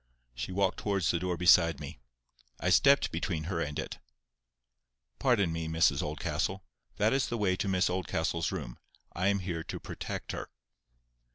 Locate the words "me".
1.79-1.99, 5.53-5.67